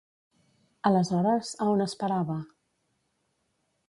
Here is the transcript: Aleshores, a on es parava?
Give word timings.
Aleshores, 0.89 1.51
a 1.65 1.69
on 1.73 1.83
es 1.87 1.95
parava? 2.01 2.39